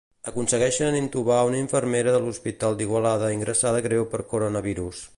[0.29, 5.09] Aconsegueixen intubar una infermera de l'Hospital d'Igualada ingressada greu per coronavirus.